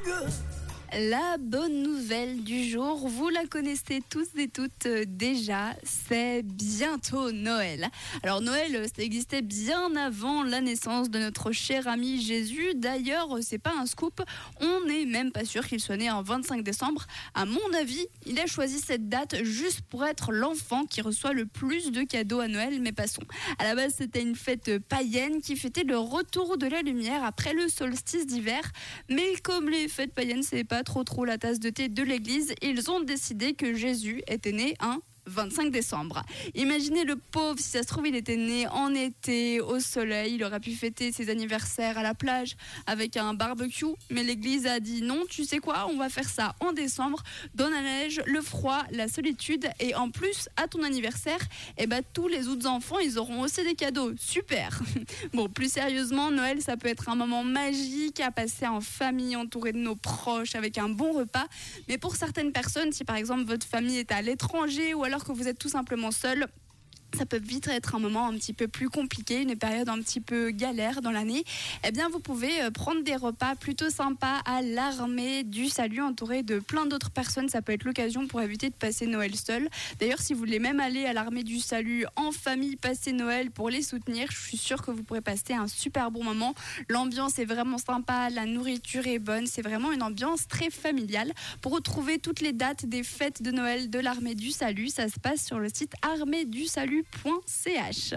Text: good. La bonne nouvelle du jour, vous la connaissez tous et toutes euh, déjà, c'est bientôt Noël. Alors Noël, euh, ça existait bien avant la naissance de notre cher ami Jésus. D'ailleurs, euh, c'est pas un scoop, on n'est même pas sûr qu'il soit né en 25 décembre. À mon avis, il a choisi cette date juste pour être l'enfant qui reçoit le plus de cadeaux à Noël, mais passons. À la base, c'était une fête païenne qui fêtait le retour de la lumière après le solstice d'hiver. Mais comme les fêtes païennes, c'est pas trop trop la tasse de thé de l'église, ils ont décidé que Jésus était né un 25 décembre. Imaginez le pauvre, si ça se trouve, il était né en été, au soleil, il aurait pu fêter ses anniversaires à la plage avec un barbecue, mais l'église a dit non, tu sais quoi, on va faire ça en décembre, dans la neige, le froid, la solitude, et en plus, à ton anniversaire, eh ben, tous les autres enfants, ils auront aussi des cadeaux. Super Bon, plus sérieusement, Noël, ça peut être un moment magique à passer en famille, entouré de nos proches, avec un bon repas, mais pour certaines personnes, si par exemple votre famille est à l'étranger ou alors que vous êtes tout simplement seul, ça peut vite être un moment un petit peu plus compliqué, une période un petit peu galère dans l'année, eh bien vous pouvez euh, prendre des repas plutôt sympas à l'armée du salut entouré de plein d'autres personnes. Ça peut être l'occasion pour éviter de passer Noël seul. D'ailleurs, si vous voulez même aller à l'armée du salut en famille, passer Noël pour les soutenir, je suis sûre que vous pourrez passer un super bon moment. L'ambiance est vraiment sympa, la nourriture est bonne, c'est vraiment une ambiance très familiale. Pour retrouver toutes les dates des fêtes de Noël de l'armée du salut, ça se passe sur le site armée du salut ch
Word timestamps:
good. 0.00 0.47
La 0.96 1.36
bonne 1.38 1.82
nouvelle 1.82 2.42
du 2.44 2.66
jour, 2.66 3.06
vous 3.08 3.28
la 3.28 3.44
connaissez 3.44 4.00
tous 4.08 4.26
et 4.38 4.48
toutes 4.48 4.86
euh, 4.86 5.04
déjà, 5.06 5.74
c'est 5.82 6.42
bientôt 6.42 7.30
Noël. 7.30 7.88
Alors 8.22 8.40
Noël, 8.40 8.74
euh, 8.74 8.86
ça 8.86 9.02
existait 9.02 9.42
bien 9.42 9.94
avant 9.96 10.42
la 10.42 10.62
naissance 10.62 11.10
de 11.10 11.18
notre 11.18 11.52
cher 11.52 11.86
ami 11.88 12.22
Jésus. 12.22 12.72
D'ailleurs, 12.74 13.36
euh, 13.36 13.40
c'est 13.42 13.58
pas 13.58 13.74
un 13.78 13.84
scoop, 13.84 14.22
on 14.62 14.86
n'est 14.86 15.04
même 15.04 15.30
pas 15.30 15.44
sûr 15.44 15.66
qu'il 15.66 15.78
soit 15.78 15.98
né 15.98 16.10
en 16.10 16.22
25 16.22 16.62
décembre. 16.64 17.06
À 17.34 17.44
mon 17.44 17.74
avis, 17.78 18.06
il 18.24 18.40
a 18.40 18.46
choisi 18.46 18.78
cette 18.78 19.10
date 19.10 19.44
juste 19.44 19.82
pour 19.82 20.06
être 20.06 20.32
l'enfant 20.32 20.86
qui 20.86 21.02
reçoit 21.02 21.34
le 21.34 21.44
plus 21.44 21.92
de 21.92 22.02
cadeaux 22.02 22.40
à 22.40 22.48
Noël, 22.48 22.80
mais 22.80 22.92
passons. 22.92 23.24
À 23.58 23.64
la 23.64 23.74
base, 23.74 23.94
c'était 23.98 24.22
une 24.22 24.36
fête 24.36 24.78
païenne 24.78 25.42
qui 25.42 25.54
fêtait 25.54 25.84
le 25.84 25.98
retour 25.98 26.56
de 26.56 26.66
la 26.66 26.80
lumière 26.80 27.24
après 27.24 27.52
le 27.52 27.68
solstice 27.68 28.26
d'hiver. 28.26 28.62
Mais 29.10 29.34
comme 29.42 29.68
les 29.68 29.86
fêtes 29.88 30.14
païennes, 30.14 30.42
c'est 30.42 30.64
pas 30.64 30.77
trop 30.82 31.04
trop 31.04 31.24
la 31.24 31.38
tasse 31.38 31.60
de 31.60 31.70
thé 31.70 31.88
de 31.88 32.02
l'église, 32.02 32.54
ils 32.62 32.90
ont 32.90 33.00
décidé 33.00 33.54
que 33.54 33.74
Jésus 33.74 34.22
était 34.28 34.52
né 34.52 34.74
un 34.80 35.00
25 35.28 35.70
décembre. 35.70 36.22
Imaginez 36.54 37.04
le 37.04 37.16
pauvre, 37.16 37.58
si 37.58 37.70
ça 37.70 37.82
se 37.82 37.88
trouve, 37.88 38.06
il 38.06 38.16
était 38.16 38.36
né 38.36 38.66
en 38.68 38.94
été, 38.94 39.60
au 39.60 39.80
soleil, 39.80 40.34
il 40.34 40.44
aurait 40.44 40.60
pu 40.60 40.72
fêter 40.72 41.12
ses 41.12 41.30
anniversaires 41.30 41.98
à 41.98 42.02
la 42.02 42.14
plage 42.14 42.56
avec 42.86 43.16
un 43.16 43.34
barbecue, 43.34 43.86
mais 44.10 44.22
l'église 44.22 44.66
a 44.66 44.80
dit 44.80 45.02
non, 45.02 45.24
tu 45.28 45.44
sais 45.44 45.58
quoi, 45.58 45.86
on 45.90 45.96
va 45.96 46.08
faire 46.08 46.28
ça 46.28 46.54
en 46.60 46.72
décembre, 46.72 47.22
dans 47.54 47.68
la 47.68 47.80
neige, 47.80 48.20
le 48.26 48.40
froid, 48.40 48.82
la 48.90 49.08
solitude, 49.08 49.68
et 49.80 49.94
en 49.94 50.10
plus, 50.10 50.48
à 50.56 50.68
ton 50.68 50.82
anniversaire, 50.82 51.40
eh 51.76 51.86
ben, 51.86 52.02
tous 52.12 52.28
les 52.28 52.48
autres 52.48 52.66
enfants, 52.66 52.98
ils 52.98 53.18
auront 53.18 53.40
aussi 53.40 53.62
des 53.64 53.74
cadeaux. 53.74 54.12
Super 54.18 54.80
Bon, 55.32 55.48
plus 55.48 55.70
sérieusement, 55.72 56.30
Noël, 56.30 56.62
ça 56.62 56.76
peut 56.76 56.88
être 56.88 57.08
un 57.08 57.14
moment 57.14 57.44
magique 57.44 58.20
à 58.20 58.30
passer 58.30 58.66
en 58.66 58.80
famille, 58.80 59.36
entouré 59.36 59.72
de 59.72 59.78
nos 59.78 59.96
proches, 59.96 60.54
avec 60.54 60.78
un 60.78 60.88
bon 60.88 61.12
repas, 61.12 61.46
mais 61.88 61.98
pour 61.98 62.16
certaines 62.16 62.52
personnes, 62.52 62.92
si 62.92 63.04
par 63.04 63.16
exemple 63.16 63.44
votre 63.44 63.66
famille 63.66 63.98
est 63.98 64.12
à 64.12 64.22
l'étranger 64.22 64.94
ou 64.94 65.04
alors 65.04 65.17
que 65.24 65.32
vous 65.32 65.48
êtes 65.48 65.58
tout 65.58 65.68
simplement 65.68 66.10
seul, 66.10 66.46
ça 67.16 67.26
peut 67.26 67.40
vite 67.42 67.68
être 67.68 67.94
un 67.94 67.98
moment 67.98 68.26
un 68.26 68.34
petit 68.34 68.52
peu 68.52 68.68
plus 68.68 68.88
compliqué, 68.88 69.42
une 69.42 69.56
période 69.56 69.88
un 69.88 69.98
petit 70.00 70.20
peu 70.20 70.50
galère 70.50 71.00
dans 71.00 71.10
l'année, 71.10 71.44
eh 71.84 71.90
bien 71.90 72.08
vous 72.08 72.20
pouvez 72.20 72.62
euh, 72.62 72.70
prendre 72.70 73.02
des 73.02 73.16
repas 73.16 73.54
plutôt 73.56 73.90
sympas 73.90 74.40
à 74.44 74.62
l'armée 74.62 75.42
du 75.44 75.68
salut 75.68 76.00
entouré 76.02 76.42
de 76.42 76.58
plein 76.58 76.86
d'autres 76.86 77.10
personnes. 77.10 77.48
Ça 77.48 77.62
peut 77.62 77.72
être 77.72 77.84
l'occasion 77.84 78.26
pour 78.26 78.40
éviter 78.40 78.68
de 78.68 78.74
passer 78.74 79.06
Noël 79.06 79.34
seul. 79.34 79.68
D'ailleurs, 80.00 80.20
si 80.20 80.32
vous 80.32 80.38
voulez 80.38 80.58
même 80.58 80.80
aller 80.80 81.06
à 81.06 81.12
l'armée 81.12 81.44
du 81.44 81.58
salut 81.60 82.04
en 82.16 82.30
famille, 82.30 82.76
passer 82.76 83.12
Noël 83.12 83.50
pour 83.50 83.70
les 83.70 83.82
soutenir, 83.82 84.28
je 84.30 84.38
suis 84.38 84.56
sûre 84.56 84.82
que 84.82 84.90
vous 84.90 85.02
pourrez 85.02 85.20
passer 85.20 85.54
un 85.54 85.66
super 85.66 86.10
bon 86.10 86.24
moment. 86.24 86.54
L'ambiance 86.88 87.38
est 87.38 87.44
vraiment 87.44 87.78
sympa, 87.78 88.30
la 88.30 88.44
nourriture 88.46 89.06
est 89.06 89.18
bonne, 89.18 89.46
c'est 89.46 89.62
vraiment 89.62 89.92
une 89.92 90.02
ambiance 90.02 90.46
très 90.46 90.70
familiale. 90.70 91.32
Pour 91.62 91.72
retrouver 91.72 92.18
toutes 92.18 92.40
les 92.40 92.52
dates 92.52 92.86
des 92.86 93.02
fêtes 93.02 93.42
de 93.42 93.50
Noël 93.50 93.90
de 93.90 93.98
l'armée 93.98 94.34
du 94.34 94.50
salut, 94.50 94.88
ça 94.88 95.08
se 95.08 95.18
passe 95.18 95.44
sur 95.44 95.58
le 95.58 95.68
site 95.68 95.94
armée 96.02 96.44
du 96.44 96.66
salut 96.66 96.97
ch 97.02 98.14